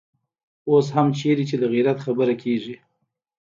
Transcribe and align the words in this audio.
اوس 0.69 0.87
هم 0.95 1.07
چېرته 1.19 1.43
چې 1.49 1.55
د 1.61 1.63
غيرت 1.73 1.97
خبره 2.05 2.35
کېږي. 2.43 2.75